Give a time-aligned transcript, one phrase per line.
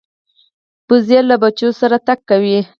[0.89, 2.59] وزې له بچو سره تګ کوي